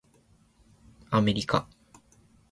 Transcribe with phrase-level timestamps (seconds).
[1.11, 1.67] アメリカ